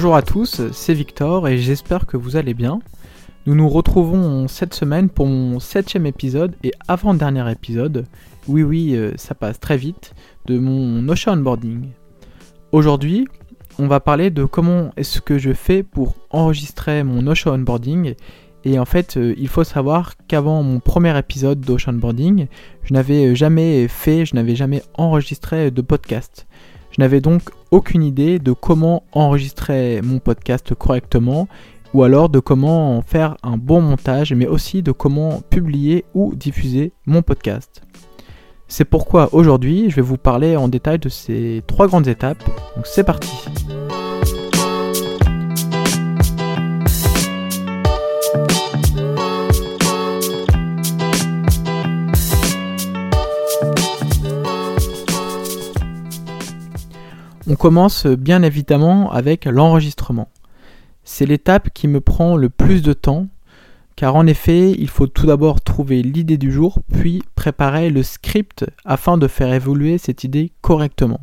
[0.00, 2.80] Bonjour à tous, c'est Victor et j'espère que vous allez bien.
[3.44, 8.06] Nous nous retrouvons cette semaine pour mon septième épisode et avant-dernier épisode,
[8.48, 10.14] oui oui euh, ça passe très vite,
[10.46, 11.90] de mon Ocean Onboarding.
[12.72, 13.28] Aujourd'hui,
[13.78, 18.14] on va parler de comment est-ce que je fais pour enregistrer mon Ocean Onboarding
[18.64, 22.46] et en fait, euh, il faut savoir qu'avant mon premier épisode d'Ocean Boarding,
[22.84, 26.46] je n'avais jamais fait, je n'avais jamais enregistré de podcast.
[26.90, 31.48] Je n'avais donc aucune idée de comment enregistrer mon podcast correctement
[31.94, 36.92] ou alors de comment faire un bon montage, mais aussi de comment publier ou diffuser
[37.06, 37.82] mon podcast.
[38.68, 42.44] C'est pourquoi aujourd'hui, je vais vous parler en détail de ces trois grandes étapes.
[42.76, 43.28] Donc c'est parti.
[57.50, 60.28] On commence bien évidemment avec l'enregistrement.
[61.02, 63.26] C'est l'étape qui me prend le plus de temps,
[63.96, 68.64] car en effet, il faut tout d'abord trouver l'idée du jour, puis préparer le script
[68.84, 71.20] afin de faire évoluer cette idée correctement.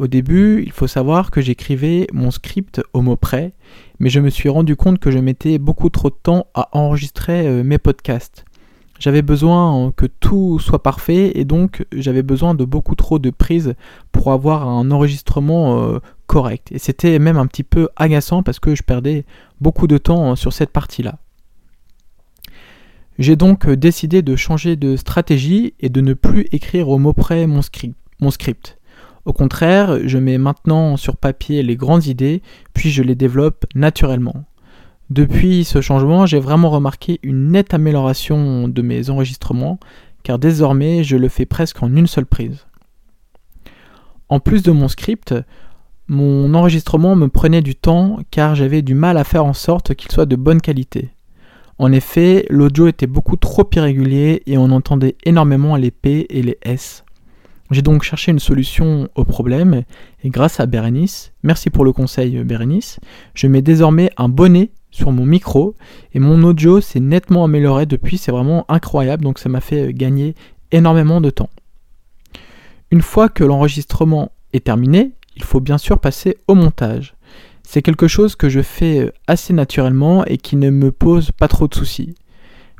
[0.00, 3.52] Au début, il faut savoir que j'écrivais mon script au mot près,
[4.00, 7.46] mais je me suis rendu compte que je mettais beaucoup trop de temps à enregistrer
[7.46, 8.44] euh, mes podcasts.
[8.98, 13.74] J'avais besoin que tout soit parfait et donc j'avais besoin de beaucoup trop de prises
[14.10, 16.72] pour avoir un enregistrement euh, correct.
[16.72, 19.24] Et c'était même un petit peu agaçant parce que je perdais
[19.60, 21.18] beaucoup de temps sur cette partie-là.
[23.18, 27.46] J'ai donc décidé de changer de stratégie et de ne plus écrire au mot près.
[27.46, 27.62] Mon
[28.30, 28.78] script.
[29.24, 32.42] Au contraire, je mets maintenant sur papier les grandes idées,
[32.74, 34.44] puis je les développe naturellement.
[35.10, 39.78] Depuis ce changement, j'ai vraiment remarqué une nette amélioration de mes enregistrements,
[40.22, 42.66] car désormais je le fais presque en une seule prise.
[44.28, 45.34] En plus de mon script,
[46.08, 50.10] mon enregistrement me prenait du temps car j'avais du mal à faire en sorte qu'il
[50.10, 51.10] soit de bonne qualité.
[51.78, 56.58] En effet, l'audio était beaucoup trop irrégulier et on entendait énormément les P et les
[56.62, 57.04] S.
[57.70, 59.82] J'ai donc cherché une solution au problème
[60.22, 62.98] et grâce à Bérénice, merci pour le conseil Bérénice,
[63.34, 65.76] je mets désormais un bonnet sur mon micro
[66.12, 70.34] et mon audio s'est nettement amélioré depuis, c'est vraiment incroyable, donc ça m'a fait gagner
[70.72, 71.50] énormément de temps.
[72.90, 77.14] Une fois que l'enregistrement est terminé, il faut bien sûr passer au montage.
[77.62, 81.68] C'est quelque chose que je fais assez naturellement et qui ne me pose pas trop
[81.68, 82.16] de soucis.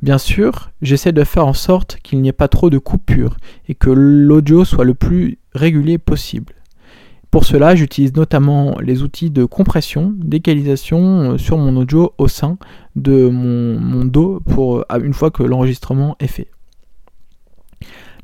[0.03, 3.37] Bien sûr, j'essaie de faire en sorte qu'il n'y ait pas trop de coupures
[3.69, 6.55] et que l'audio soit le plus régulier possible.
[7.31, 12.57] Pour cela, j'utilise notamment les outils de compression, d'égalisation euh, sur mon audio au sein
[12.97, 16.49] de mon, dos pour, euh, une fois que l'enregistrement est fait.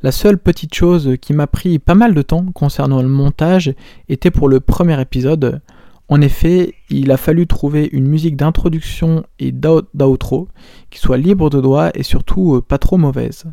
[0.03, 3.75] La seule petite chose qui m'a pris pas mal de temps concernant le montage
[4.09, 5.61] était pour le premier épisode.
[6.09, 10.49] En effet, il a fallu trouver une musique d'introduction et d'outro
[10.91, 13.45] qui soit libre de doigts et surtout euh, pas trop mauvaise.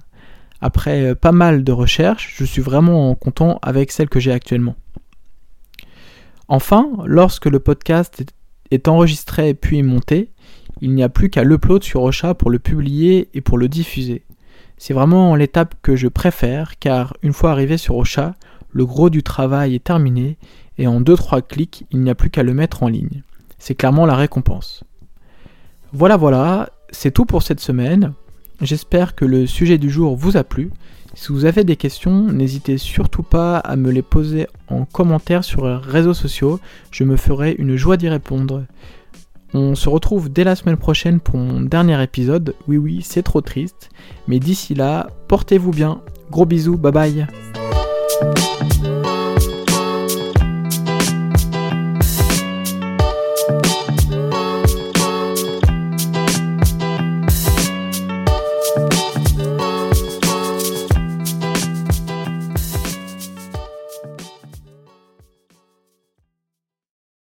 [0.61, 4.75] Après pas mal de recherches, je suis vraiment content avec celle que j'ai actuellement.
[6.53, 8.25] Enfin, lorsque le podcast
[8.71, 10.33] est enregistré puis monté,
[10.81, 14.25] il n'y a plus qu'à l'upload sur Ocha pour le publier et pour le diffuser.
[14.77, 18.35] C'est vraiment l'étape que je préfère car une fois arrivé sur Ocha,
[18.69, 20.37] le gros du travail est terminé
[20.77, 23.23] et en 2-3 clics, il n'y a plus qu'à le mettre en ligne.
[23.57, 24.83] C'est clairement la récompense.
[25.93, 28.11] Voilà voilà, c'est tout pour cette semaine.
[28.59, 30.69] J'espère que le sujet du jour vous a plu.
[31.13, 35.67] Si vous avez des questions, n'hésitez surtout pas à me les poser en commentaire sur
[35.67, 38.63] les réseaux sociaux, je me ferai une joie d'y répondre.
[39.53, 42.55] On se retrouve dès la semaine prochaine pour mon dernier épisode.
[42.67, 43.89] Oui oui, c'est trop triste.
[44.27, 46.01] Mais d'ici là, portez-vous bien.
[46.29, 47.27] Gros bisous, bye bye.